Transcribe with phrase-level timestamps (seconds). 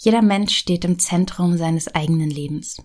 [0.00, 2.76] Jeder Mensch steht im Zentrum seines eigenen Lebens.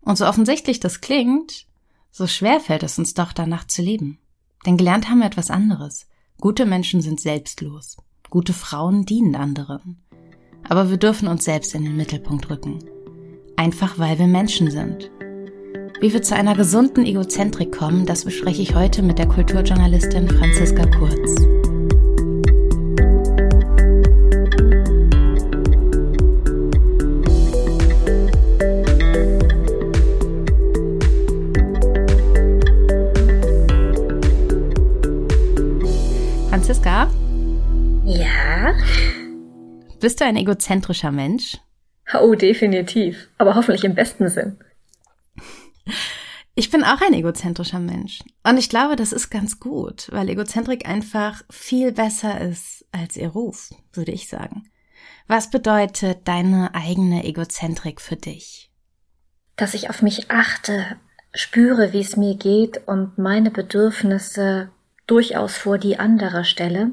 [0.00, 1.66] Und so offensichtlich das klingt,
[2.10, 4.18] so schwer fällt es uns doch danach zu leben.
[4.64, 6.06] Denn gelernt haben wir etwas anderes.
[6.40, 7.98] Gute Menschen sind selbstlos.
[8.30, 10.02] Gute Frauen dienen anderen.
[10.66, 12.78] Aber wir dürfen uns selbst in den Mittelpunkt rücken.
[13.56, 15.10] Einfach weil wir Menschen sind.
[16.00, 20.86] Wie wir zu einer gesunden Egozentrik kommen, das bespreche ich heute mit der Kulturjournalistin Franziska
[20.86, 21.79] Kurz.
[40.00, 41.58] Bist du ein egozentrischer Mensch?
[42.14, 43.28] Oh, definitiv.
[43.38, 44.58] Aber hoffentlich im besten Sinn.
[46.54, 48.20] Ich bin auch ein egozentrischer Mensch.
[48.42, 53.28] Und ich glaube, das ist ganz gut, weil Egozentrik einfach viel besser ist als ihr
[53.28, 54.70] Ruf, würde ich sagen.
[55.28, 58.70] Was bedeutet deine eigene Egozentrik für dich?
[59.56, 60.96] Dass ich auf mich achte,
[61.34, 64.70] spüre, wie es mir geht und meine Bedürfnisse
[65.06, 66.92] durchaus vor die andere stelle.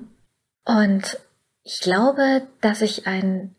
[0.66, 1.18] Und
[1.68, 3.54] ich glaube, dass ich ein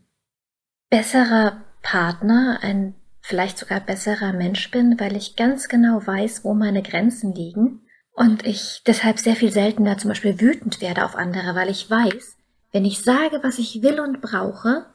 [0.88, 6.82] besserer Partner, ein vielleicht sogar besserer Mensch bin, weil ich ganz genau weiß, wo meine
[6.82, 11.68] Grenzen liegen und ich deshalb sehr viel seltener zum Beispiel wütend werde auf andere, weil
[11.68, 12.38] ich weiß,
[12.72, 14.86] wenn ich sage, was ich will und brauche,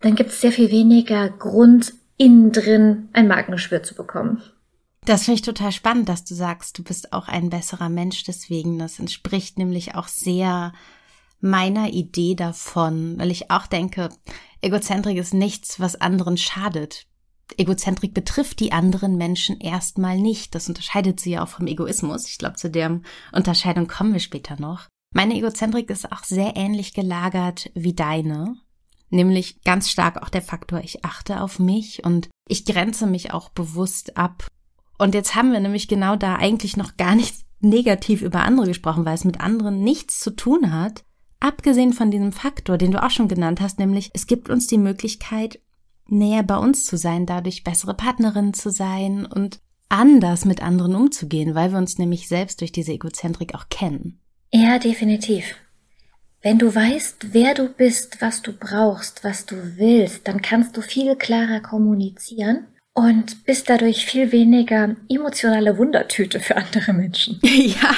[0.00, 4.42] dann gibt es sehr viel weniger Grund, innen drin ein Magengeschwür zu bekommen.
[5.04, 8.78] Das finde ich total spannend, dass du sagst, du bist auch ein besserer Mensch deswegen.
[8.78, 10.72] Das entspricht nämlich auch sehr
[11.44, 14.08] meiner Idee davon, weil ich auch denke,
[14.60, 17.06] Egozentrik ist nichts, was anderen schadet.
[17.56, 20.54] Egozentrik betrifft die anderen Menschen erstmal nicht.
[20.54, 22.26] Das unterscheidet sie ja auch vom Egoismus.
[22.26, 23.00] Ich glaube, zu der
[23.32, 24.86] Unterscheidung kommen wir später noch.
[25.12, 28.56] Meine Egozentrik ist auch sehr ähnlich gelagert wie deine.
[29.10, 33.50] Nämlich ganz stark auch der Faktor, ich achte auf mich und ich grenze mich auch
[33.50, 34.48] bewusst ab
[34.98, 39.04] und jetzt haben wir nämlich genau da eigentlich noch gar nicht negativ über andere gesprochen,
[39.04, 41.04] weil es mit anderen nichts zu tun hat.
[41.44, 44.78] Abgesehen von diesem Faktor, den du auch schon genannt hast, nämlich es gibt uns die
[44.78, 45.60] Möglichkeit,
[46.08, 49.60] näher bei uns zu sein, dadurch bessere Partnerin zu sein und
[49.90, 54.22] anders mit anderen umzugehen, weil wir uns nämlich selbst durch diese Egozentrik auch kennen.
[54.54, 55.54] Ja, definitiv.
[56.40, 60.80] Wenn du weißt, wer du bist, was du brauchst, was du willst, dann kannst du
[60.80, 67.38] viel klarer kommunizieren und bist dadurch viel weniger emotionale Wundertüte für andere Menschen.
[67.44, 67.94] Ja,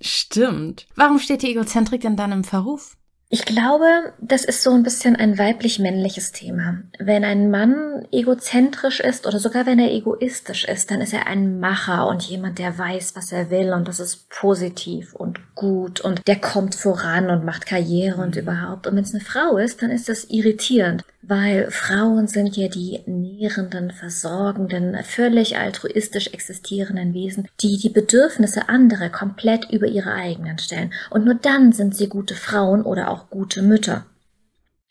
[0.00, 0.86] stimmt.
[0.96, 2.96] Warum steht die Egozentrik denn dann im Verruf?
[3.32, 6.82] Ich glaube, das ist so ein bisschen ein weiblich-männliches Thema.
[6.98, 11.60] Wenn ein Mann egozentrisch ist oder sogar wenn er egoistisch ist, dann ist er ein
[11.60, 16.26] Macher und jemand, der weiß, was er will und das ist positiv und gut und
[16.26, 18.88] der kommt voran und macht Karriere und überhaupt.
[18.88, 23.02] Und wenn es eine Frau ist, dann ist das irritierend, weil Frauen sind ja die
[23.06, 30.92] nährenden, versorgenden, völlig altruistisch existierenden Wesen, die die Bedürfnisse anderer komplett über ihre eigenen stellen.
[31.10, 34.06] Und nur dann sind sie gute Frauen oder auch gute Mütter.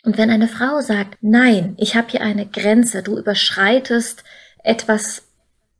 [0.04, 4.24] Und wenn eine Frau sagt, nein, ich habe hier eine Grenze, du überschreitest
[4.64, 5.24] etwas,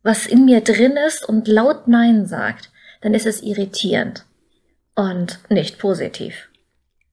[0.02, 2.70] was in mir drin ist und laut Nein sagt,
[3.02, 4.24] dann ist es irritierend
[4.94, 6.49] und nicht positiv.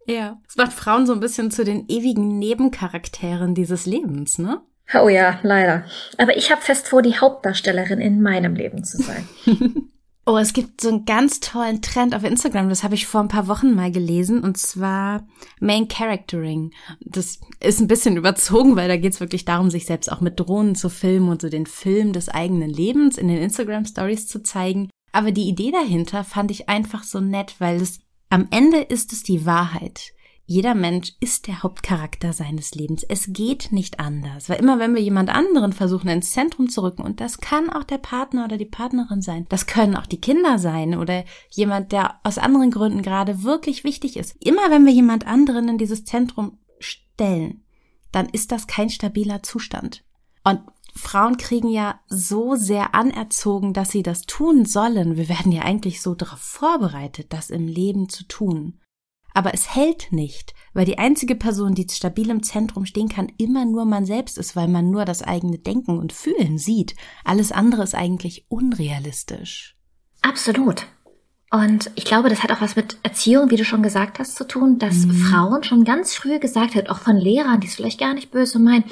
[0.07, 4.61] Ja, es macht Frauen so ein bisschen zu den ewigen Nebencharakteren dieses Lebens, ne?
[4.93, 5.83] Oh ja, leider.
[6.17, 9.27] Aber ich habe fest vor, die Hauptdarstellerin in meinem Leben zu sein.
[10.29, 13.29] Oh, es gibt so einen ganz tollen Trend auf Instagram, das habe ich vor ein
[13.29, 15.25] paar Wochen mal gelesen, und zwar
[15.61, 16.73] Main Charactering.
[16.99, 20.37] Das ist ein bisschen überzogen, weil da geht es wirklich darum, sich selbst auch mit
[20.37, 24.43] Drohnen zu filmen und so den Film des eigenen Lebens in den Instagram Stories zu
[24.43, 24.89] zeigen.
[25.13, 29.23] Aber die Idee dahinter fand ich einfach so nett, weil es am Ende ist es
[29.23, 30.13] die Wahrheit.
[30.49, 33.03] Jeder Mensch ist der Hauptcharakter seines Lebens.
[33.03, 34.47] Es geht nicht anders.
[34.47, 37.83] Weil immer wenn wir jemand anderen versuchen ins Zentrum zu rücken, und das kann auch
[37.83, 42.21] der Partner oder die Partnerin sein, das können auch die Kinder sein oder jemand, der
[42.23, 44.37] aus anderen Gründen gerade wirklich wichtig ist.
[44.39, 47.65] Immer wenn wir jemand anderen in dieses Zentrum stellen,
[48.13, 50.05] dann ist das kein stabiler Zustand.
[50.45, 50.61] Und
[50.97, 55.15] Frauen kriegen ja so sehr anerzogen, dass sie das tun sollen.
[55.15, 58.79] Wir werden ja eigentlich so darauf vorbereitet, das im Leben zu tun.
[59.33, 63.65] Aber es hält nicht, weil die einzige Person, die stabil im Zentrum stehen kann, immer
[63.65, 66.95] nur man selbst ist, weil man nur das eigene Denken und Fühlen sieht.
[67.23, 69.77] Alles andere ist eigentlich unrealistisch.
[70.23, 70.87] Absolut.
[71.49, 74.45] Und ich glaube, das hat auch was mit Erziehung, wie du schon gesagt hast, zu
[74.45, 75.13] tun, dass mhm.
[75.13, 78.59] Frauen schon ganz früh gesagt hat, auch von Lehrern, die es vielleicht gar nicht böse
[78.59, 78.83] meinen,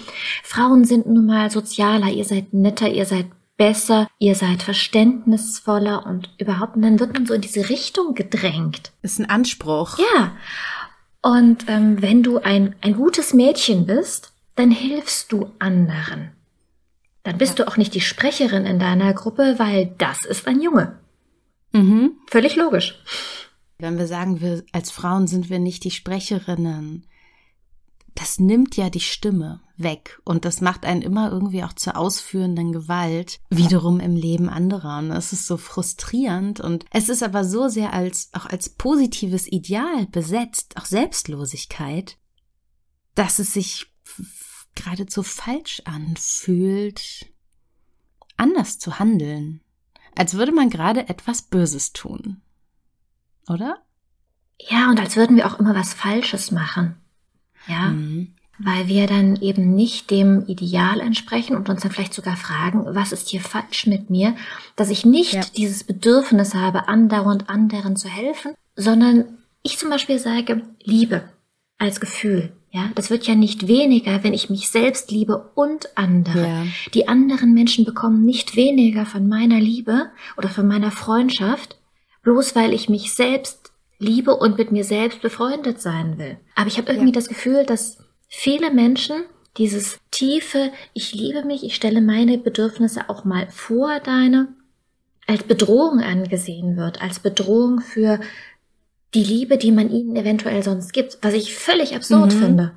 [0.42, 3.26] Frauen sind nun mal sozialer, ihr seid netter, ihr seid
[3.58, 8.92] besser, ihr seid verständnisvoller und überhaupt, und dann wird man so in diese Richtung gedrängt.
[9.02, 9.98] Ist ein Anspruch.
[10.00, 10.32] Ja.
[11.22, 16.32] Und ähm, wenn du ein, ein gutes Mädchen bist, dann hilfst du anderen.
[17.24, 17.66] Dann bist ja.
[17.66, 20.98] du auch nicht die Sprecherin in deiner Gruppe, weil das ist ein Junge.
[21.76, 22.18] Mhm.
[22.28, 22.98] Völlig logisch.
[23.78, 27.06] Wenn wir sagen, wir als Frauen sind wir nicht die Sprecherinnen,
[28.14, 32.72] das nimmt ja die Stimme weg und das macht einen immer irgendwie auch zur ausführenden
[32.72, 37.68] Gewalt wiederum im Leben anderer und es ist so frustrierend und es ist aber so
[37.68, 42.18] sehr als auch als positives Ideal besetzt, auch Selbstlosigkeit,
[43.16, 43.88] dass es sich
[44.76, 47.26] geradezu falsch anfühlt,
[48.38, 49.62] anders zu handeln,
[50.18, 52.42] als würde man gerade etwas Böses tun.
[53.48, 53.78] Oder?
[54.60, 56.96] Ja, und als würden wir auch immer was Falsches machen.
[57.68, 57.90] Ja.
[57.90, 58.34] Mhm.
[58.58, 63.12] Weil wir dann eben nicht dem Ideal entsprechen und uns dann vielleicht sogar fragen, was
[63.12, 64.36] ist hier falsch mit mir,
[64.78, 65.42] dass ich nicht ja.
[65.58, 71.30] dieses Bedürfnis habe, andauernd anderen zu helfen, sondern ich zum Beispiel sage, Liebe
[71.78, 72.54] als Gefühl.
[72.76, 76.42] Ja, das wird ja nicht weniger, wenn ich mich selbst liebe und andere.
[76.42, 76.64] Ja.
[76.94, 81.78] Die anderen Menschen bekommen nicht weniger von meiner Liebe oder von meiner Freundschaft,
[82.24, 86.36] bloß weil ich mich selbst liebe und mit mir selbst befreundet sein will.
[86.54, 87.16] Aber ich habe irgendwie ja.
[87.16, 89.24] das Gefühl, dass viele Menschen
[89.56, 94.50] dieses tiefe, ich liebe mich, ich stelle meine Bedürfnisse auch mal vor deine,
[95.28, 98.20] als Bedrohung angesehen wird, als Bedrohung für
[99.14, 102.40] die Liebe, die man ihnen eventuell sonst gibt, was ich völlig absurd mhm.
[102.40, 102.72] finde.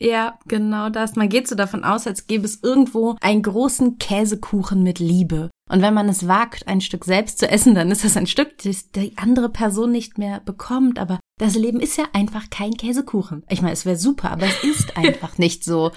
[0.00, 1.16] Ja, genau das.
[1.16, 5.50] Man geht so davon aus, als gäbe es irgendwo einen großen Käsekuchen mit Liebe.
[5.68, 8.58] Und wenn man es wagt, ein Stück selbst zu essen, dann ist das ein Stück,
[8.62, 11.00] das die andere Person nicht mehr bekommt.
[11.00, 13.42] Aber das Leben ist ja einfach kein Käsekuchen.
[13.48, 15.90] Ich meine, es wäre super, aber es ist einfach nicht so.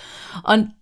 [0.43, 0.73] Und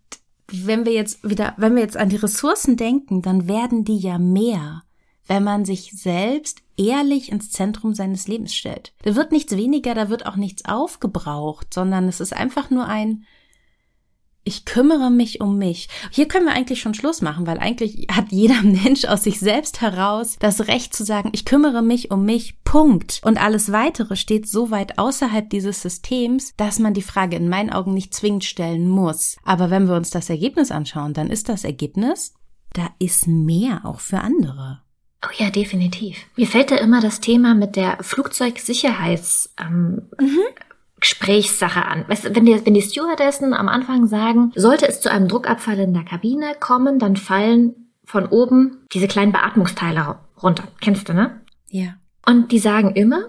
[0.48, 4.18] wenn wir jetzt wieder, wenn wir jetzt an die Ressourcen denken, dann werden die ja
[4.18, 4.84] mehr,
[5.28, 8.94] wenn man sich selbst ehrlich ins Zentrum seines Lebens stellt.
[9.04, 13.26] Da wird nichts weniger, da wird auch nichts aufgebraucht, sondern es ist einfach nur ein
[14.46, 15.90] ich kümmere mich um mich.
[16.12, 19.82] Hier können wir eigentlich schon Schluss machen, weil eigentlich hat jeder Mensch aus sich selbst
[19.82, 23.22] heraus das Recht zu sagen, ich kümmere mich um mich, Punkt.
[23.24, 27.70] Und alles weitere steht so weit außerhalb dieses Systems, dass man die Frage in meinen
[27.70, 29.38] Augen nicht zwingend stellen muss.
[29.44, 32.34] Aber wenn wir uns das Ergebnis anschauen, dann ist das Ergebnis,
[32.74, 34.82] da ist mehr auch für andere.
[35.26, 36.18] Oh ja, definitiv.
[36.38, 40.40] Mir fällt da immer das Thema mit der Flugzeugsicherheits ähm, mhm.
[41.00, 42.06] Gesprächssache an.
[42.08, 45.80] Weißt du, wenn die, wenn die Stewardessen am Anfang sagen, sollte es zu einem Druckabfall
[45.80, 50.64] in der Kabine kommen, dann fallen von oben diese kleinen Beatmungsteile runter.
[50.82, 51.42] Kennst du, ne?
[51.70, 51.96] Ja.
[52.26, 53.26] Und die sagen immer,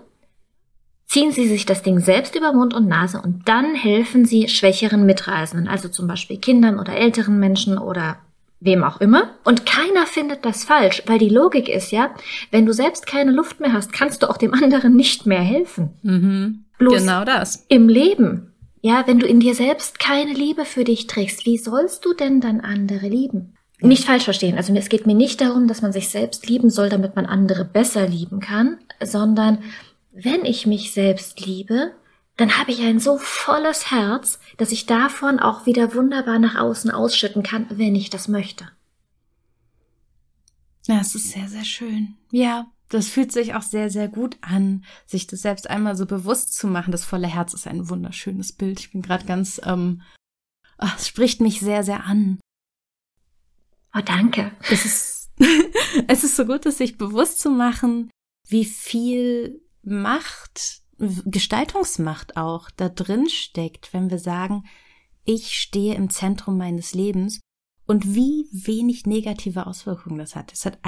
[1.07, 5.05] ziehen Sie sich das Ding selbst über Mund und Nase und dann helfen Sie schwächeren
[5.07, 8.19] Mitreisenden, also zum Beispiel Kindern oder älteren Menschen oder
[8.61, 9.31] wem auch immer.
[9.45, 12.15] Und keiner findet das falsch, weil die Logik ist ja,
[12.51, 15.91] wenn du selbst keine Luft mehr hast, kannst du auch dem anderen nicht mehr helfen.
[16.03, 16.65] Mhm.
[16.79, 17.65] Bloß genau das.
[17.69, 18.53] Im Leben.
[18.83, 22.41] Ja, wenn du in dir selbst keine Liebe für dich trägst, wie sollst du denn
[22.41, 23.55] dann andere lieben?
[23.83, 24.57] Nicht falsch verstehen.
[24.57, 27.65] Also es geht mir nicht darum, dass man sich selbst lieben soll, damit man andere
[27.65, 29.59] besser lieben kann, sondern
[30.13, 31.93] wenn ich mich selbst liebe,
[32.41, 36.91] dann habe ich ein so volles Herz, dass ich davon auch wieder wunderbar nach außen
[36.91, 38.67] ausschütten kann, wenn ich das möchte.
[40.87, 42.17] Ja, es ist sehr, sehr schön.
[42.31, 46.55] Ja, das fühlt sich auch sehr, sehr gut an, sich das selbst einmal so bewusst
[46.55, 46.93] zu machen.
[46.93, 48.81] Das volle Herz ist ein wunderschönes Bild.
[48.81, 50.01] Ich bin gerade ganz, ähm,
[50.79, 52.41] ach, es spricht mich sehr, sehr an.
[53.95, 54.51] Oh, danke.
[54.71, 55.31] Es ist,
[56.09, 58.11] es ist so gut, es sich bewusst zu machen,
[58.49, 64.65] wie viel Macht Gestaltungsmacht auch da drin steckt, wenn wir sagen,
[65.25, 67.41] ich stehe im Zentrum meines Lebens
[67.87, 70.53] und wie wenig negative Auswirkungen das hat.
[70.53, 70.79] Es hat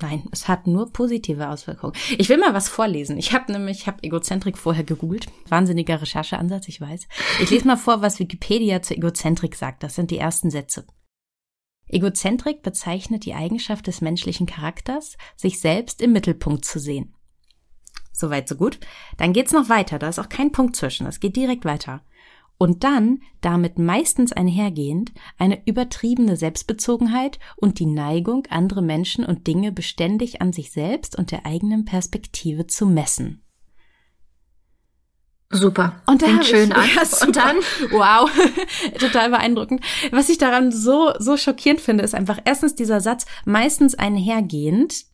[0.00, 1.94] nein, es hat nur positive Auswirkungen.
[2.18, 3.16] Ich will mal was vorlesen.
[3.18, 5.26] Ich habe nämlich, ich habe Egozentrik vorher gegoogelt.
[5.48, 7.08] Wahnsinniger Rechercheansatz, ich weiß.
[7.42, 9.82] Ich lese mal vor, was Wikipedia zur Egozentrik sagt.
[9.82, 10.86] Das sind die ersten Sätze.
[11.88, 17.14] Egozentrik bezeichnet die Eigenschaft des menschlichen Charakters, sich selbst im Mittelpunkt zu sehen.
[18.18, 18.80] Soweit, so gut.
[19.16, 20.00] Dann geht's noch weiter.
[20.00, 21.04] Da ist auch kein Punkt zwischen.
[21.04, 22.02] Das geht direkt weiter.
[22.58, 29.70] Und dann, damit meistens einhergehend, eine übertriebene Selbstbezogenheit und die Neigung, andere Menschen und Dinge
[29.70, 33.44] beständig an sich selbst und der eigenen Perspektive zu messen.
[35.50, 36.02] Super.
[36.06, 36.88] Und dann schön an.
[36.92, 37.56] Ja, und dann,
[37.92, 38.28] wow,
[38.98, 39.80] total beeindruckend.
[40.10, 45.04] Was ich daran so so schockierend finde, ist einfach erstens dieser Satz meistens einhergehend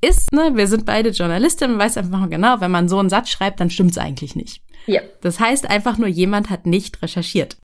[0.00, 3.60] ist, ne, wir sind beide Journalistinnen, weiß einfach genau, wenn man so einen Satz schreibt,
[3.60, 4.62] dann stimmt's eigentlich nicht.
[4.86, 5.02] Ja.
[5.20, 7.58] Das heißt einfach nur, jemand hat nicht recherchiert.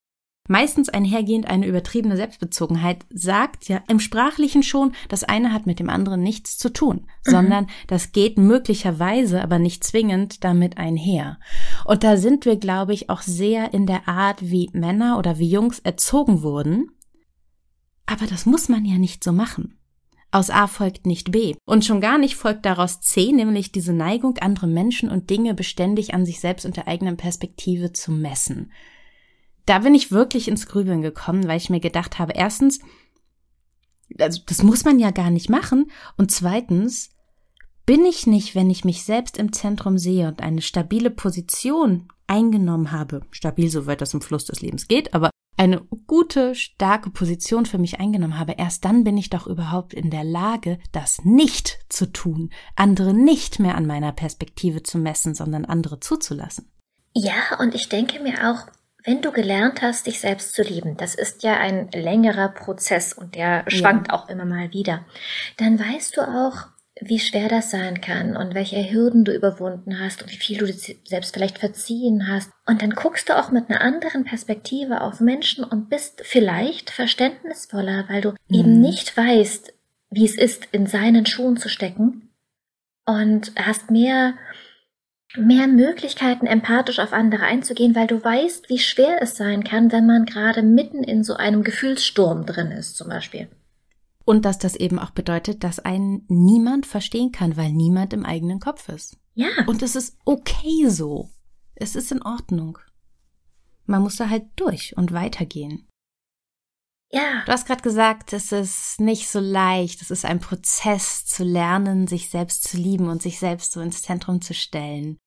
[0.49, 5.91] meistens einhergehend eine übertriebene Selbstbezogenheit, sagt ja im Sprachlichen schon, das eine hat mit dem
[5.91, 7.31] anderen nichts zu tun, mhm.
[7.31, 11.39] sondern das geht möglicherweise, aber nicht zwingend damit einher.
[11.85, 15.51] Und da sind wir, glaube ich, auch sehr in der Art, wie Männer oder wie
[15.51, 16.91] Jungs erzogen wurden.
[18.07, 19.79] Aber das muss man ja nicht so machen.
[20.37, 21.55] Aus A folgt nicht B.
[21.65, 26.15] Und schon gar nicht folgt daraus C, nämlich diese Neigung, andere Menschen und Dinge beständig
[26.15, 28.71] an sich selbst und der eigenen Perspektive zu messen
[29.67, 32.79] da bin ich wirklich ins Grübeln gekommen, weil ich mir gedacht habe, erstens,
[34.19, 35.91] also das muss man ja gar nicht machen.
[36.17, 37.11] Und zweitens,
[37.85, 42.93] bin ich nicht, wenn ich mich selbst im Zentrum sehe und eine stabile Position eingenommen
[42.93, 47.79] habe, stabil, soweit das im Fluss des Lebens geht, aber eine gute, starke Position für
[47.79, 52.07] mich eingenommen habe, erst dann bin ich doch überhaupt in der Lage, das nicht zu
[52.13, 56.71] tun, andere nicht mehr an meiner Perspektive zu messen, sondern andere zuzulassen.
[57.15, 58.71] Ja, und ich denke mir auch,
[59.05, 63.37] wenn du gelernt hast, dich selbst zu lieben, das ist ja ein längerer Prozess und
[63.37, 64.15] der schwankt ja.
[64.15, 65.07] auch immer mal wieder,
[65.57, 66.67] dann weißt du auch,
[67.01, 70.67] wie schwer das sein kann und welche Hürden du überwunden hast und wie viel du
[70.67, 72.51] selbst vielleicht verziehen hast.
[72.67, 78.07] Und dann guckst du auch mit einer anderen Perspektive auf Menschen und bist vielleicht verständnisvoller,
[78.09, 78.59] weil du mhm.
[78.59, 79.75] eben nicht weißt,
[80.11, 82.31] wie es ist, in seinen Schuhen zu stecken
[83.05, 84.35] und hast mehr
[85.37, 90.07] mehr Möglichkeiten, empathisch auf andere einzugehen, weil du weißt, wie schwer es sein kann, wenn
[90.07, 93.49] man gerade mitten in so einem Gefühlssturm drin ist, zum Beispiel.
[94.27, 98.59] Und dass das eben auch bedeutet, dass einen niemand verstehen kann, weil niemand im eigenen
[98.59, 99.17] Kopf ist.
[99.35, 99.47] Ja.
[99.69, 101.31] Und es ist okay so.
[101.77, 102.79] Es ist in Ordnung.
[103.85, 105.87] Man muss da halt durch und weitergehen.
[107.13, 107.45] Ja.
[107.47, 110.03] Du hast gerade gesagt, es ist nicht so leicht.
[110.03, 114.03] Es ist ein Prozess zu lernen, sich selbst zu lieben und sich selbst so ins
[114.03, 115.19] Zentrum zu stellen.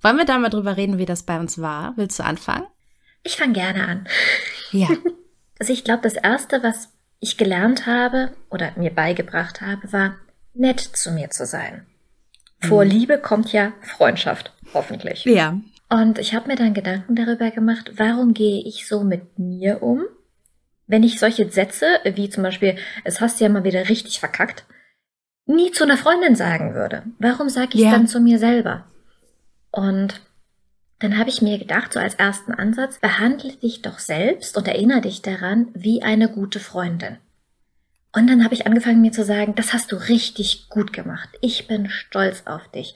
[0.00, 1.96] Wollen wir da mal drüber reden, wie das bei uns war?
[1.96, 2.68] Willst du anfangen?
[3.24, 4.08] Ich fange gerne an.
[4.70, 4.88] Ja.
[5.56, 10.16] Also ich glaube, das Erste, was ich gelernt habe oder mir beigebracht habe, war,
[10.54, 11.86] nett zu mir zu sein.
[12.60, 12.90] Vor mhm.
[12.90, 15.24] Liebe kommt ja Freundschaft, hoffentlich.
[15.24, 15.58] Ja.
[15.90, 20.04] Und ich habe mir dann Gedanken darüber gemacht, warum gehe ich so mit mir um,
[20.86, 24.64] wenn ich solche Sätze, wie zum Beispiel, es hast du ja mal wieder richtig verkackt,
[25.46, 27.04] nie zu einer Freundin sagen würde.
[27.18, 27.90] Warum sage ich es ja.
[27.90, 28.86] dann zu mir selber?
[29.70, 30.20] Und
[31.04, 35.02] dann habe ich mir gedacht, so als ersten Ansatz, behandle dich doch selbst und erinnere
[35.02, 37.18] dich daran wie eine gute Freundin.
[38.12, 41.28] Und dann habe ich angefangen mir zu sagen, das hast du richtig gut gemacht.
[41.42, 42.94] Ich bin stolz auf dich.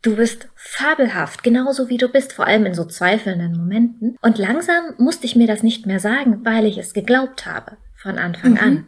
[0.00, 4.16] Du bist fabelhaft, genauso wie du bist, vor allem in so zweifelnden Momenten.
[4.22, 8.16] Und langsam musste ich mir das nicht mehr sagen, weil ich es geglaubt habe, von
[8.16, 8.58] Anfang mhm.
[8.58, 8.86] an.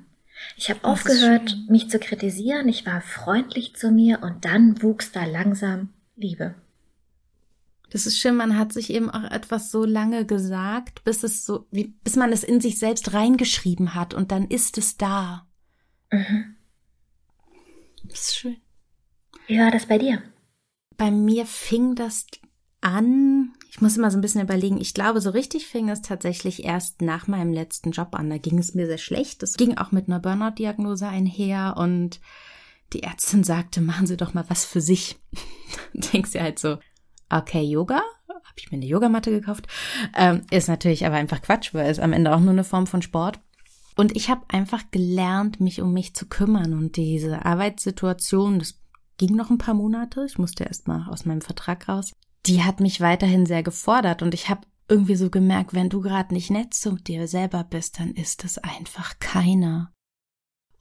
[0.57, 5.25] Ich habe aufgehört, mich zu kritisieren, ich war freundlich zu mir und dann wuchs da
[5.25, 6.55] langsam Liebe.
[7.93, 11.67] Das ist schön, man hat sich eben auch etwas so lange gesagt, bis es so,
[11.71, 15.47] wie, bis man es in sich selbst reingeschrieben hat und dann ist es da.
[16.11, 16.57] Mhm.
[18.05, 18.57] Das ist schön.
[19.47, 20.23] Wie war das bei dir?
[20.97, 22.25] Bei mir fing das
[22.81, 26.65] an, ich muss immer so ein bisschen überlegen, ich glaube, so richtig fing es tatsächlich
[26.65, 28.31] erst nach meinem letzten Job an.
[28.31, 29.43] Da ging es mir sehr schlecht.
[29.43, 32.21] Das ging auch mit einer Burnout-Diagnose einher und
[32.95, 35.21] die Ärztin sagte, machen Sie doch mal was für sich.
[35.93, 36.79] Denkst du halt so,
[37.33, 39.67] okay, Yoga, habe ich mir eine Yogamatte gekauft,
[40.17, 43.03] ähm, ist natürlich aber einfach Quatsch, weil es am Ende auch nur eine Form von
[43.03, 43.41] Sport.
[43.97, 48.81] Und ich habe einfach gelernt, mich um mich zu kümmern und diese Arbeitssituation, das
[49.19, 52.13] ging noch ein paar Monate, ich musste erst mal aus meinem Vertrag raus,
[52.47, 56.35] die hat mich weiterhin sehr gefordert und ich habe irgendwie so gemerkt, wenn du gerade
[56.35, 59.93] nicht nett zu dir selber bist, dann ist es einfach keiner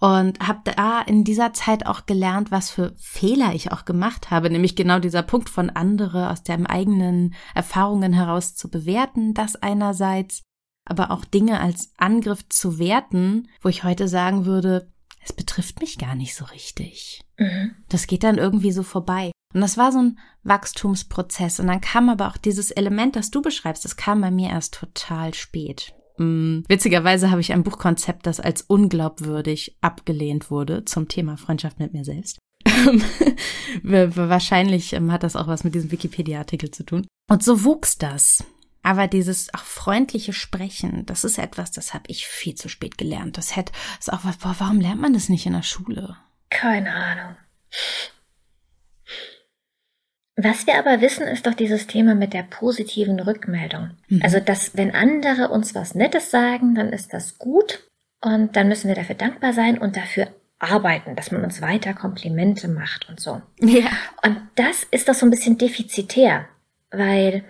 [0.01, 4.49] und habe da in dieser Zeit auch gelernt, was für Fehler ich auch gemacht habe,
[4.49, 10.41] nämlich genau dieser Punkt von andere aus deren eigenen Erfahrungen heraus zu bewerten, das einerseits,
[10.85, 14.91] aber auch Dinge als Angriff zu werten, wo ich heute sagen würde,
[15.23, 17.21] es betrifft mich gar nicht so richtig.
[17.37, 17.75] Mhm.
[17.87, 19.31] Das geht dann irgendwie so vorbei.
[19.53, 21.59] Und das war so ein Wachstumsprozess.
[21.59, 24.73] Und dann kam aber auch dieses Element, das du beschreibst, das kam bei mir erst
[24.73, 25.93] total spät.
[26.21, 31.93] Mm, witzigerweise habe ich ein Buchkonzept, das als unglaubwürdig abgelehnt wurde zum Thema Freundschaft mit
[31.93, 32.37] mir selbst.
[33.83, 37.07] Wahrscheinlich ähm, hat das auch was mit diesem Wikipedia-Artikel zu tun.
[37.27, 38.43] Und so wuchs das.
[38.83, 43.37] Aber dieses auch freundliche Sprechen, das ist etwas, das habe ich viel zu spät gelernt.
[43.37, 46.17] Das hätte, ist auch was, boah, warum lernt man das nicht in der Schule?
[46.49, 47.35] Keine Ahnung.
[50.43, 53.91] Was wir aber wissen, ist doch dieses Thema mit der positiven Rückmeldung.
[54.07, 54.21] Mhm.
[54.23, 57.83] Also, dass wenn andere uns was Nettes sagen, dann ist das gut
[58.21, 60.27] und dann müssen wir dafür dankbar sein und dafür
[60.59, 63.41] arbeiten, dass man uns weiter Komplimente macht und so.
[63.59, 63.89] Ja.
[64.23, 66.45] Und das ist doch so ein bisschen defizitär,
[66.91, 67.43] weil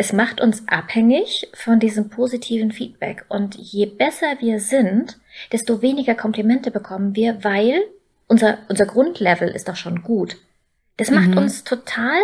[0.00, 3.24] Es macht uns abhängig von diesem positiven Feedback.
[3.28, 5.18] Und je besser wir sind,
[5.50, 7.82] desto weniger Komplimente bekommen wir, weil
[8.28, 10.36] unser, unser Grundlevel ist doch schon gut.
[10.98, 11.38] Das macht mhm.
[11.38, 12.20] uns total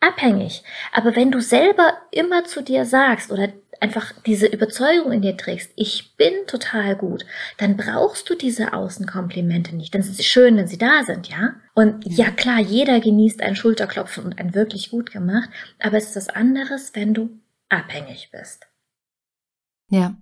[0.00, 0.62] abhängig.
[0.92, 5.70] Aber wenn du selber immer zu dir sagst oder einfach diese Überzeugung in dir trägst,
[5.76, 7.26] ich bin total gut,
[7.58, 9.94] dann brauchst du diese Außenkomplimente nicht.
[9.94, 11.56] Dann ist es schön, wenn sie da sind, ja?
[11.74, 16.16] Und ja klar, jeder genießt ein Schulterklopfen und ein wirklich gut gemacht, aber es ist
[16.16, 18.66] was anderes, wenn du abhängig bist.
[19.90, 20.16] Ja.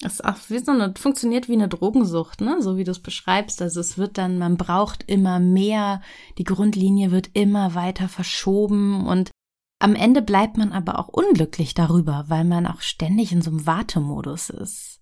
[0.00, 2.62] Das ist auch wie so eine, funktioniert wie eine Drogensucht, ne?
[2.62, 3.60] So wie du es beschreibst.
[3.60, 6.00] Also es wird dann, man braucht immer mehr,
[6.38, 9.30] die Grundlinie wird immer weiter verschoben und
[9.78, 13.66] am Ende bleibt man aber auch unglücklich darüber, weil man auch ständig in so einem
[13.66, 15.00] Wartemodus ist.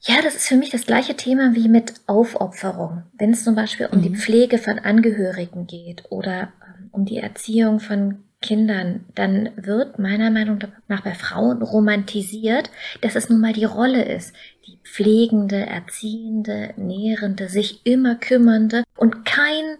[0.00, 3.04] Ja, das ist für mich das gleiche Thema wie mit Aufopferung.
[3.14, 4.02] Wenn es zum Beispiel um mhm.
[4.02, 10.30] die Pflege von Angehörigen geht oder ähm, um die Erziehung von Kindern, dann wird meiner
[10.30, 14.34] Meinung nach bei Frauen romantisiert, dass es nun mal die Rolle ist,
[14.66, 19.78] die pflegende, erziehende, nährende, sich immer kümmernde und kein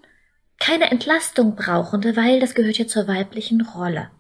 [0.58, 4.10] keine Entlastung brauchende, weil das gehört ja zur weiblichen Rolle.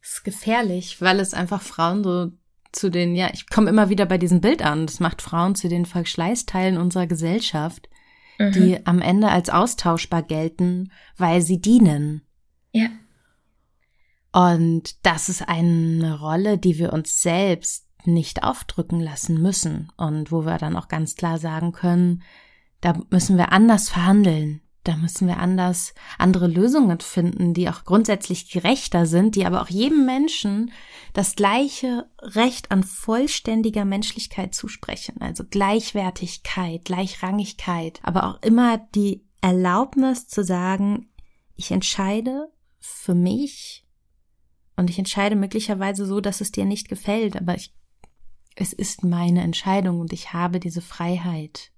[0.00, 2.32] Das ist gefährlich, weil es einfach Frauen so
[2.72, 5.68] zu den, ja, ich komme immer wieder bei diesem Bild an, das macht Frauen zu
[5.68, 7.88] den Verschleißteilen unserer Gesellschaft,
[8.38, 8.52] mhm.
[8.52, 12.22] die am Ende als austauschbar gelten, weil sie dienen.
[12.72, 12.88] Ja.
[14.32, 20.46] Und das ist eine Rolle, die wir uns selbst nicht aufdrücken lassen müssen und wo
[20.46, 22.22] wir dann auch ganz klar sagen können,
[22.80, 28.50] da müssen wir anders verhandeln da müssen wir anders andere Lösungen finden, die auch grundsätzlich
[28.50, 30.72] gerechter sind, die aber auch jedem Menschen
[31.12, 40.28] das gleiche Recht an vollständiger Menschlichkeit zusprechen, also Gleichwertigkeit, Gleichrangigkeit, aber auch immer die Erlaubnis
[40.28, 41.10] zu sagen,
[41.56, 43.79] ich entscheide für mich
[44.80, 47.72] und ich entscheide möglicherweise so, dass es dir nicht gefällt, aber ich,
[48.56, 51.70] es ist meine Entscheidung und ich habe diese Freiheit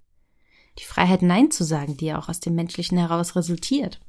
[0.79, 3.99] die Freiheit, Nein zu sagen, die ja auch aus dem Menschlichen heraus resultiert.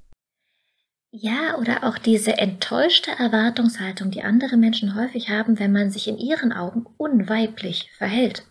[1.11, 6.19] Ja, oder auch diese enttäuschte Erwartungshaltung, die andere Menschen häufig haben, wenn man sich in
[6.19, 8.45] ihren Augen unweiblich verhält.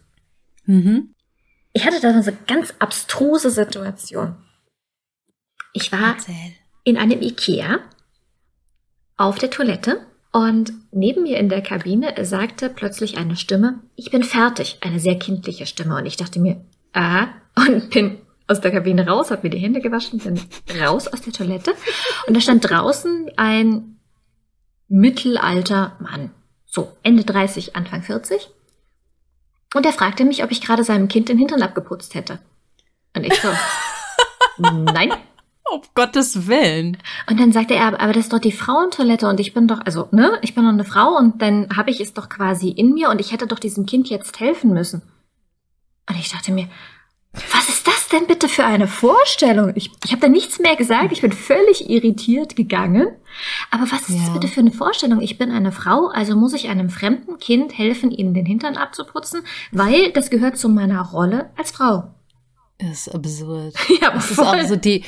[0.66, 1.14] Mhm.
[1.74, 4.36] Ich hatte da so eine ganz abstruse Situation.
[5.74, 6.54] Ich war Erzähl.
[6.84, 7.80] in einem Ikea
[9.18, 14.24] auf der Toilette und neben mir in der Kabine sagte plötzlich eine Stimme, ich bin
[14.24, 15.96] fertig, eine sehr kindliche Stimme.
[15.96, 16.60] Und ich dachte mir,
[16.92, 18.18] aha, und bin
[18.48, 20.42] aus der Kabine raus, habe mir die Hände gewaschen, bin
[20.82, 21.74] raus aus der Toilette
[22.28, 24.00] und da stand draußen ein
[24.88, 26.32] mittelalter Mann,
[26.66, 28.50] so Ende 30, Anfang 40.
[29.76, 32.40] Und er fragte mich, ob ich gerade seinem Kind den Hintern abgeputzt hätte.
[33.16, 33.50] Und ich so,
[34.58, 35.14] nein.
[35.74, 36.98] Um Gottes Willen.
[37.28, 40.08] Und dann sagte er, aber das ist doch die Frauentoilette und ich bin doch, also,
[40.12, 43.10] ne, ich bin doch eine Frau und dann habe ich es doch quasi in mir
[43.10, 45.02] und ich hätte doch diesem Kind jetzt helfen müssen.
[46.08, 46.68] Und ich dachte mir,
[47.52, 49.72] was ist das denn bitte für eine Vorstellung?
[49.74, 51.12] Ich, ich habe da nichts mehr gesagt.
[51.12, 53.08] Ich bin völlig irritiert gegangen.
[53.72, 54.26] Aber was ist ja.
[54.26, 55.22] das bitte für eine Vorstellung?
[55.22, 59.42] Ich bin eine Frau, also muss ich einem fremden Kind helfen, ihnen den Hintern abzuputzen,
[59.72, 62.14] weil das gehört zu meiner Rolle als Frau.
[62.80, 63.76] Das ist absurd.
[64.02, 65.06] Ja, aber das ist auch so die.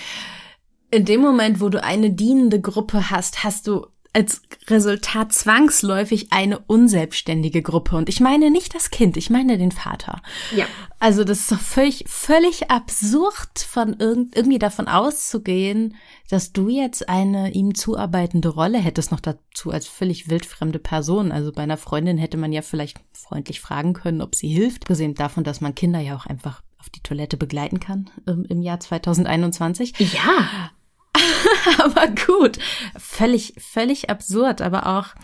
[0.92, 6.60] In dem Moment, wo du eine dienende Gruppe hast, hast du als Resultat zwangsläufig eine
[6.60, 7.98] unselbstständige Gruppe.
[7.98, 10.22] Und ich meine nicht das Kind, ich meine den Vater.
[10.56, 10.66] Ja.
[11.00, 15.98] Also das ist doch völlig, völlig absurd, von irgend, irgendwie davon auszugehen,
[16.30, 21.34] dass du jetzt eine ihm zuarbeitende Rolle hättest, noch dazu als völlig wildfremde Person.
[21.34, 24.86] Also bei einer Freundin hätte man ja vielleicht freundlich fragen können, ob sie hilft.
[24.86, 28.62] Gesehen davon, dass man Kinder ja auch einfach auf die Toilette begleiten kann im, im
[28.62, 30.14] Jahr 2021.
[30.14, 30.72] Ja.
[31.80, 32.60] aber gut,
[32.98, 35.16] völlig, völlig absurd, aber auch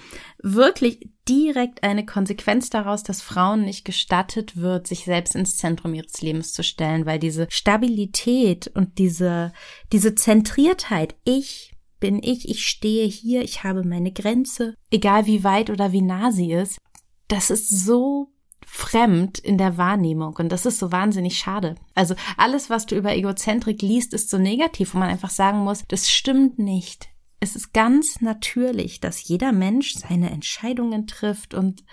[0.41, 6.21] wirklich direkt eine Konsequenz daraus, dass Frauen nicht gestattet wird, sich selbst ins Zentrum ihres
[6.21, 9.53] Lebens zu stellen, weil diese Stabilität und diese,
[9.91, 15.69] diese Zentriertheit, ich bin ich, ich stehe hier, ich habe meine Grenze, egal wie weit
[15.69, 16.79] oder wie nah sie ist,
[17.27, 18.29] das ist so
[18.73, 21.75] fremd in der Wahrnehmung und das ist so wahnsinnig schade.
[21.93, 25.83] Also alles, was du über Egozentrik liest, ist so negativ, wo man einfach sagen muss,
[25.89, 27.09] das stimmt nicht.
[27.41, 31.83] Es ist ganz natürlich, dass jeder Mensch seine Entscheidungen trifft und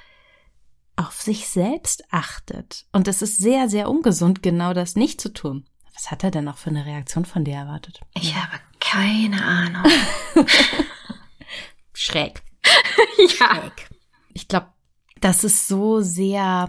[0.94, 2.86] auf sich selbst achtet.
[2.92, 5.66] Und es ist sehr, sehr ungesund, genau das nicht zu tun.
[5.94, 8.00] Was hat er denn noch für eine Reaktion von dir erwartet?
[8.14, 9.82] Ich habe keine Ahnung.
[11.92, 12.40] Schräg.
[13.18, 13.54] ja.
[13.56, 13.90] Schräg.
[14.32, 14.68] Ich glaube,
[15.20, 16.68] dass es so sehr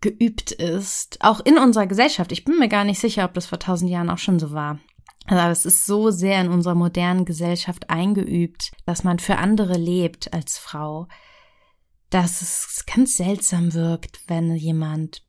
[0.00, 2.32] geübt ist, auch in unserer Gesellschaft.
[2.32, 4.80] Ich bin mir gar nicht sicher, ob das vor tausend Jahren auch schon so war.
[5.26, 10.32] Also es ist so sehr in unserer modernen Gesellschaft eingeübt, dass man für andere lebt
[10.34, 11.06] als Frau,
[12.10, 15.24] dass es ganz seltsam wirkt, wenn jemand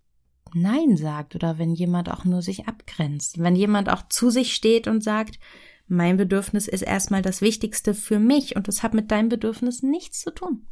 [0.56, 4.88] Nein sagt oder wenn jemand auch nur sich abgrenzt, wenn jemand auch zu sich steht
[4.88, 5.40] und sagt,
[5.88, 10.22] mein Bedürfnis ist erstmal das Wichtigste für mich und es hat mit deinem Bedürfnis nichts
[10.22, 10.68] zu tun.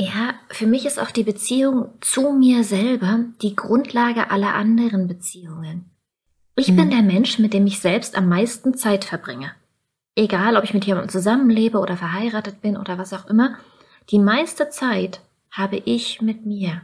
[0.00, 5.90] Ja, für mich ist auch die Beziehung zu mir selber die Grundlage aller anderen Beziehungen.
[6.56, 6.76] Ich hm.
[6.76, 9.52] bin der Mensch, mit dem ich selbst am meisten Zeit verbringe.
[10.14, 13.56] Egal, ob ich mit jemandem zusammenlebe oder verheiratet bin oder was auch immer,
[14.10, 16.82] die meiste Zeit habe ich mit mir.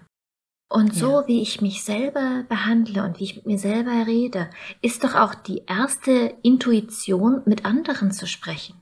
[0.69, 1.29] Und so ja.
[1.29, 4.51] wie ich mich selber behandle und wie ich mit mir selber rede,
[4.83, 8.75] ist doch auch die erste Intuition, mit anderen zu sprechen.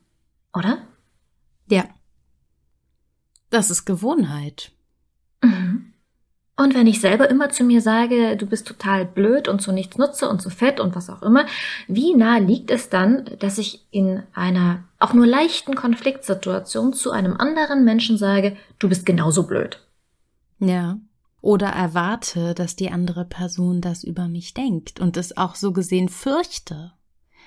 [0.55, 0.79] Oder?
[1.69, 1.85] Ja.
[3.53, 4.73] Das ist Gewohnheit.
[5.43, 5.93] Mhm.
[6.57, 9.99] Und wenn ich selber immer zu mir sage, du bist total blöd und zu nichts
[9.99, 11.45] nutze und zu fett und was auch immer,
[11.87, 17.37] wie nah liegt es dann, dass ich in einer auch nur leichten Konfliktsituation zu einem
[17.37, 19.81] anderen Menschen sage, du bist genauso blöd?
[20.59, 20.99] Ja.
[21.43, 26.09] Oder erwarte, dass die andere Person das über mich denkt und es auch so gesehen
[26.09, 26.93] fürchte.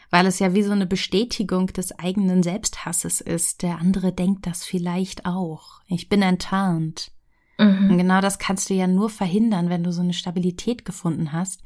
[0.09, 3.63] Weil es ja wie so eine Bestätigung des eigenen Selbsthasses ist.
[3.63, 5.81] Der andere denkt das vielleicht auch.
[5.87, 7.11] Ich bin enttarnt.
[7.57, 7.91] Mhm.
[7.91, 11.61] Und genau das kannst du ja nur verhindern, wenn du so eine Stabilität gefunden hast,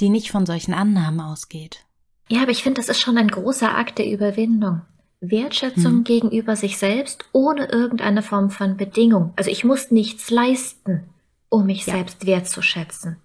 [0.00, 1.86] die nicht von solchen Annahmen ausgeht.
[2.28, 4.82] Ja, aber ich finde, das ist schon ein großer Akt der Überwindung.
[5.20, 6.04] Wertschätzung hm.
[6.04, 9.34] gegenüber sich selbst ohne irgendeine Form von Bedingung.
[9.36, 11.04] Also ich muss nichts leisten,
[11.50, 11.94] um mich ja.
[11.94, 13.16] selbst wertzuschätzen.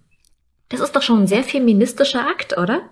[0.68, 2.82] Das ist doch schon ein sehr feministischer Akt, oder?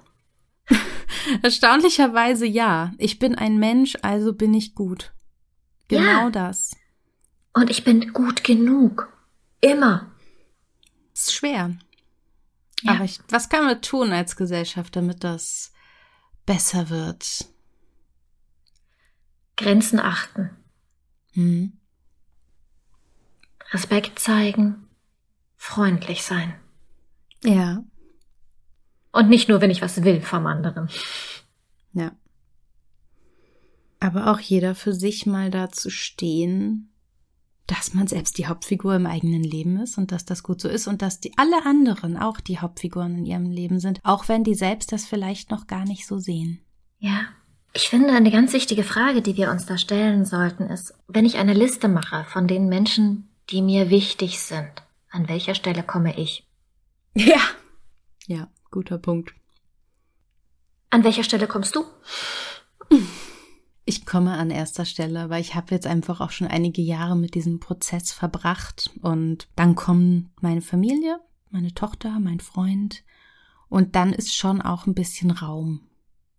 [1.42, 2.92] Erstaunlicherweise ja.
[2.98, 5.12] Ich bin ein Mensch, also bin ich gut.
[5.88, 6.30] Genau ja.
[6.30, 6.76] das.
[7.52, 9.12] Und ich bin gut genug.
[9.60, 10.12] Immer.
[11.12, 11.76] Ist schwer.
[12.82, 12.92] Ja.
[12.92, 15.72] Aber ich, was kann man tun als Gesellschaft, damit das
[16.44, 17.46] besser wird?
[19.56, 20.50] Grenzen achten.
[21.32, 21.78] Hm.
[23.72, 24.88] Respekt zeigen.
[25.56, 26.54] Freundlich sein.
[27.42, 27.84] Ja.
[29.14, 30.88] Und nicht nur, wenn ich was will vom anderen.
[31.92, 32.10] Ja.
[34.00, 36.92] Aber auch jeder für sich mal da zu stehen,
[37.68, 40.88] dass man selbst die Hauptfigur im eigenen Leben ist und dass das gut so ist
[40.88, 44.56] und dass die alle anderen auch die Hauptfiguren in ihrem Leben sind, auch wenn die
[44.56, 46.60] selbst das vielleicht noch gar nicht so sehen.
[46.98, 47.20] Ja.
[47.72, 51.38] Ich finde, eine ganz wichtige Frage, die wir uns da stellen sollten, ist, wenn ich
[51.38, 54.70] eine Liste mache von den Menschen, die mir wichtig sind,
[55.08, 56.48] an welcher Stelle komme ich?
[57.14, 57.40] Ja.
[58.26, 59.34] Ja, guter Punkt.
[60.90, 61.84] An welcher Stelle kommst du?
[63.84, 67.34] Ich komme an erster Stelle, weil ich habe jetzt einfach auch schon einige Jahre mit
[67.34, 73.04] diesem Prozess verbracht und dann kommen meine Familie, meine Tochter, mein Freund
[73.68, 75.88] und dann ist schon auch ein bisschen Raum.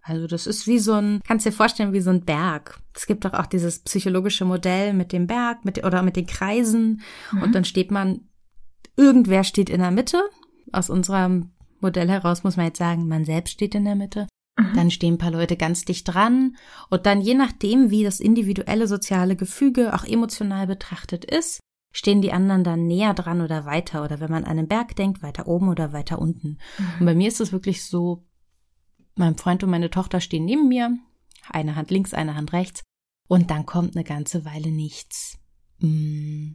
[0.01, 2.79] Also das ist wie so ein, kannst dir vorstellen, wie so ein Berg.
[2.93, 7.01] Es gibt doch auch dieses psychologische Modell mit dem Berg mit, oder mit den Kreisen
[7.31, 7.43] mhm.
[7.43, 8.27] und dann steht man,
[8.97, 10.21] irgendwer steht in der Mitte.
[10.71, 11.54] Aus unserem
[11.85, 14.27] Modell heraus muss man jetzt sagen, man selbst steht in der Mitte.
[14.57, 14.73] Mhm.
[14.73, 16.55] Dann stehen ein paar Leute ganz dicht dran
[16.89, 21.59] und dann je nachdem, wie das individuelle soziale Gefüge auch emotional betrachtet ist,
[21.91, 25.21] stehen die anderen dann näher dran oder weiter oder wenn man an einen Berg denkt,
[25.21, 26.57] weiter oben oder weiter unten.
[26.77, 26.85] Mhm.
[26.99, 28.25] Und bei mir ist es wirklich so,
[29.15, 30.97] mein Freund und meine Tochter stehen neben mir,
[31.49, 32.83] eine Hand links, eine Hand rechts
[33.27, 35.37] und dann kommt eine ganze Weile nichts.
[35.79, 36.53] Mm.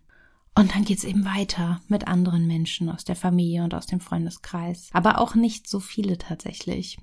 [0.54, 4.90] Und dann geht's eben weiter mit anderen Menschen aus der Familie und aus dem Freundeskreis.
[4.92, 6.98] Aber auch nicht so viele tatsächlich.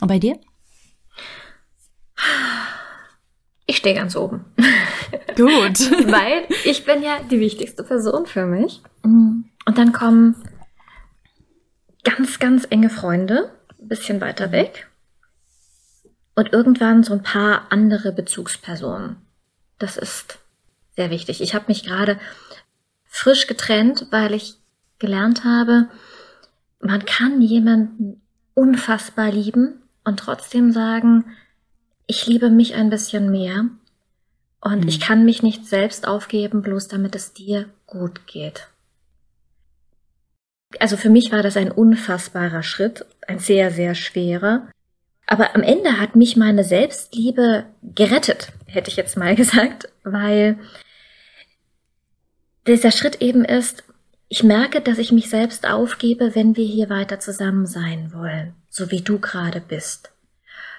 [0.00, 0.38] Und bei dir?
[3.66, 4.44] Ich stehe ganz oben.
[5.36, 5.80] Gut.
[6.10, 8.82] Weil ich bin ja die wichtigste Person für mich.
[9.02, 10.36] Und dann kommen
[12.04, 14.90] ganz, ganz enge Freunde, ein bisschen weiter weg.
[16.34, 19.16] Und irgendwann so ein paar andere Bezugspersonen.
[19.78, 20.38] Das ist
[20.96, 21.40] sehr wichtig.
[21.40, 22.18] Ich habe mich gerade
[23.10, 24.54] frisch getrennt, weil ich
[24.98, 25.88] gelernt habe,
[26.80, 28.22] man kann jemanden
[28.54, 31.24] unfassbar lieben und trotzdem sagen,
[32.06, 33.66] ich liebe mich ein bisschen mehr
[34.60, 34.88] und mhm.
[34.88, 38.68] ich kann mich nicht selbst aufgeben, bloß damit es dir gut geht.
[40.78, 44.68] Also für mich war das ein unfassbarer Schritt, ein sehr, sehr schwerer.
[45.26, 50.58] Aber am Ende hat mich meine Selbstliebe gerettet, hätte ich jetzt mal gesagt, weil
[52.70, 53.84] dieser Schritt eben ist,
[54.28, 58.90] ich merke, dass ich mich selbst aufgebe, wenn wir hier weiter zusammen sein wollen, so
[58.90, 60.12] wie du gerade bist.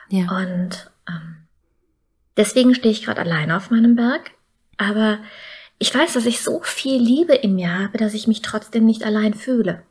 [0.10, 0.38] Ja.
[0.38, 1.36] Und ähm,
[2.38, 4.32] deswegen stehe ich gerade alleine auf meinem Berg,
[4.78, 5.20] aber
[5.80, 9.04] ich weiß, dass ich so viel Liebe in mir habe, dass ich mich trotzdem nicht
[9.04, 9.84] allein fühle.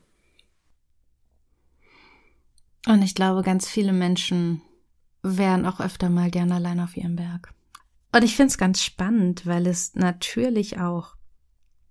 [2.86, 4.62] Und ich glaube, ganz viele Menschen
[5.22, 7.52] wären auch öfter mal gern allein auf ihrem Berg.
[8.12, 11.14] Und ich finde es ganz spannend, weil es natürlich auch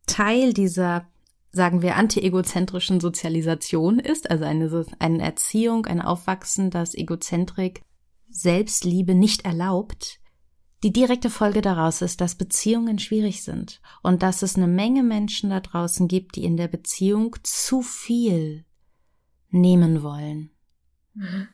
[0.09, 1.07] Teil dieser,
[1.51, 7.81] sagen wir, anti-egozentrischen Sozialisation ist, also eine, eine Erziehung, ein Aufwachsen, das Egozentrik,
[8.29, 10.19] Selbstliebe nicht erlaubt.
[10.83, 15.49] Die direkte Folge daraus ist, dass Beziehungen schwierig sind und dass es eine Menge Menschen
[15.49, 18.65] da draußen gibt, die in der Beziehung zu viel
[19.49, 20.51] nehmen wollen.
[21.13, 21.47] Mhm.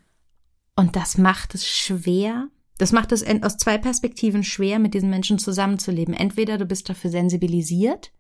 [0.76, 5.40] Und das macht es schwer, das macht es aus zwei Perspektiven schwer, mit diesen Menschen
[5.40, 6.14] zusammenzuleben.
[6.14, 8.12] Entweder du bist dafür sensibilisiert,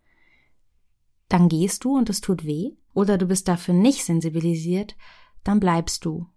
[1.30, 4.96] dann gehst du und es tut weh, oder du bist dafür nicht sensibilisiert,
[5.44, 6.28] dann bleibst du.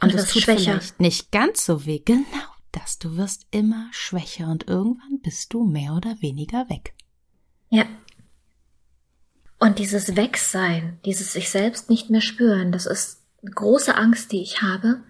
[0.00, 0.72] Und, und es tut schwächer.
[0.72, 2.00] vielleicht nicht ganz so weh.
[2.04, 2.24] Genau
[2.72, 2.98] das.
[2.98, 6.94] Du wirst immer schwächer und irgendwann bist du mehr oder weniger weg.
[7.70, 7.84] Ja.
[9.58, 14.42] Und dieses Wegsein, dieses sich selbst nicht mehr spüren, das ist eine große Angst, die
[14.42, 15.02] ich habe.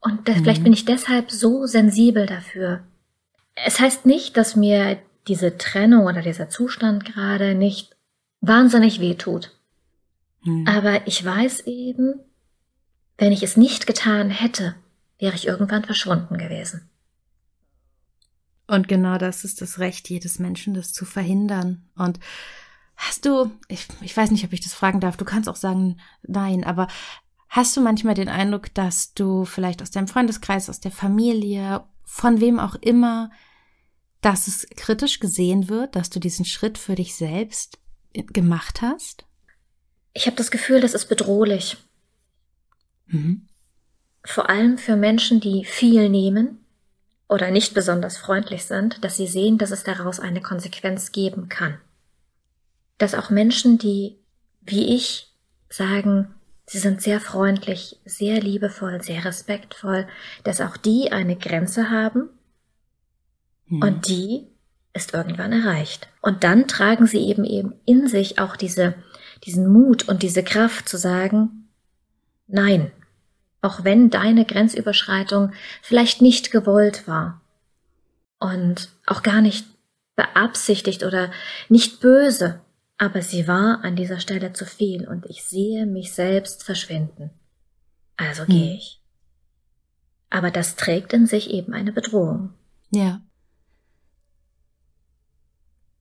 [0.00, 0.34] Und mhm.
[0.34, 2.84] vielleicht bin ich deshalb so sensibel dafür.
[3.54, 7.94] Es heißt nicht, dass mir diese Trennung oder dieser Zustand gerade nicht
[8.40, 9.56] wahnsinnig weh tut.
[10.42, 10.66] Mhm.
[10.66, 12.14] Aber ich weiß eben,
[13.18, 14.74] wenn ich es nicht getan hätte,
[15.18, 16.88] wäre ich irgendwann verschwunden gewesen.
[18.66, 21.82] Und genau das ist das Recht jedes Menschen, das zu verhindern.
[21.96, 22.20] Und
[22.96, 25.98] hast du, ich, ich weiß nicht, ob ich das fragen darf, du kannst auch sagen
[26.22, 26.86] nein, aber
[27.50, 32.40] Hast du manchmal den Eindruck, dass du vielleicht aus deinem Freundeskreis, aus der Familie, von
[32.40, 33.32] wem auch immer,
[34.20, 37.79] dass es kritisch gesehen wird, dass du diesen Schritt für dich selbst
[38.12, 39.24] gemacht hast?
[40.12, 41.76] Ich habe das Gefühl, das ist bedrohlich.
[43.06, 43.48] Mhm.
[44.24, 46.64] Vor allem für Menschen, die viel nehmen
[47.28, 51.78] oder nicht besonders freundlich sind, dass sie sehen, dass es daraus eine Konsequenz geben kann.
[52.98, 54.16] Dass auch Menschen, die
[54.62, 55.32] wie ich
[55.68, 56.34] sagen,
[56.72, 60.06] Sie sind sehr freundlich, sehr liebevoll, sehr respektvoll,
[60.44, 62.28] dass auch die eine Grenze haben
[63.66, 63.82] hm.
[63.82, 64.46] und die
[64.92, 66.08] ist irgendwann erreicht.
[66.20, 68.94] Und dann tragen sie eben eben in sich auch diese,
[69.44, 71.68] diesen Mut und diese Kraft zu sagen,
[72.46, 72.90] nein,
[73.62, 77.40] auch wenn deine Grenzüberschreitung vielleicht nicht gewollt war
[78.38, 79.66] und auch gar nicht
[80.16, 81.30] beabsichtigt oder
[81.68, 82.60] nicht böse,
[82.98, 87.30] aber sie war an dieser Stelle zu viel und ich sehe mich selbst verschwinden.
[88.16, 88.48] Also hm.
[88.48, 89.00] gehe ich.
[90.28, 92.54] Aber das trägt in sich eben eine Bedrohung.
[92.90, 93.20] Ja.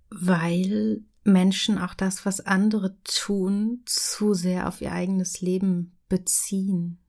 [0.10, 7.00] Weil Menschen auch das, was andere tun, zu sehr auf ihr eigenes Leben beziehen.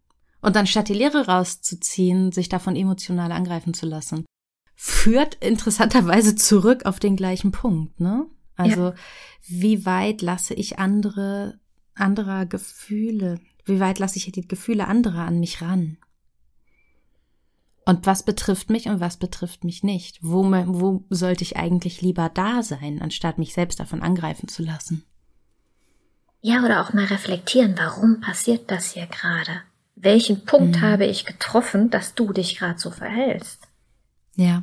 [0.43, 4.25] Und anstatt die Lehre rauszuziehen, sich davon emotional angreifen zu lassen,
[4.75, 8.27] führt interessanterweise zurück auf den gleichen Punkt, ne?
[8.57, 8.95] Also ja.
[9.47, 11.59] wie weit lasse ich andere,
[11.95, 15.97] anderer Gefühle, wie weit lasse ich die Gefühle anderer an mich ran?
[17.85, 20.19] Und was betrifft mich und was betrifft mich nicht?
[20.23, 25.05] Wo, wo sollte ich eigentlich lieber da sein, anstatt mich selbst davon angreifen zu lassen?
[26.43, 29.63] Ja, oder auch mal reflektieren, warum passiert das hier gerade?
[29.95, 30.81] Welchen Punkt mhm.
[30.81, 33.69] habe ich getroffen, dass du dich gerade so verhältst?
[34.37, 34.63] Ja.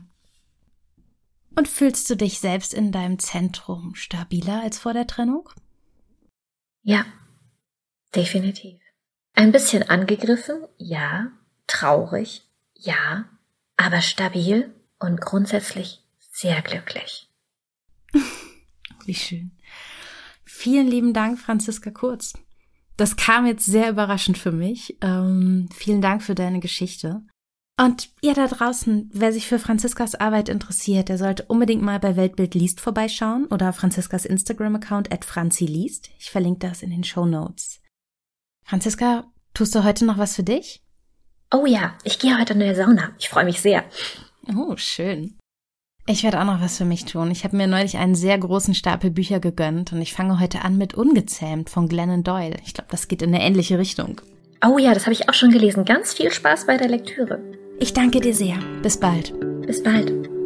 [1.56, 5.50] Und fühlst du dich selbst in deinem Zentrum stabiler als vor der Trennung?
[6.82, 7.06] Ja,
[8.16, 8.80] definitiv.
[9.34, 11.28] Ein bisschen angegriffen, ja.
[11.68, 12.47] Traurig,
[12.80, 13.26] ja.
[13.76, 17.30] Aber stabil und grundsätzlich sehr glücklich.
[19.06, 19.52] Wie schön.
[20.44, 22.34] Vielen lieben Dank, Franziska Kurz.
[22.98, 24.98] Das kam jetzt sehr überraschend für mich.
[25.02, 27.22] Ähm, vielen Dank für deine Geschichte.
[27.80, 32.16] Und ihr da draußen, wer sich für Franziskas Arbeit interessiert, der sollte unbedingt mal bei
[32.16, 36.10] Weltbild liest vorbeischauen oder Franziskas Instagram-Account at Franzi liest.
[36.18, 37.80] Ich verlinke das in den Show Notes.
[38.66, 40.84] Franziska, tust du heute noch was für dich?
[41.54, 43.12] Oh ja, ich gehe heute in die Sauna.
[43.20, 43.84] Ich freue mich sehr.
[44.56, 45.38] Oh, schön.
[46.10, 47.32] Ich werde auch noch was für mich tun.
[47.32, 50.78] Ich habe mir neulich einen sehr großen Stapel Bücher gegönnt und ich fange heute an
[50.78, 52.56] mit Ungezähmt von Glennon Doyle.
[52.66, 54.22] Ich glaube, das geht in eine ähnliche Richtung.
[54.66, 55.86] Oh ja, das habe ich auch schon gelesen.
[55.86, 57.40] Ganz viel Spaß bei der Lektüre.
[57.80, 58.58] Ich danke dir sehr.
[58.82, 59.34] Bis bald.
[59.66, 60.37] Bis bald.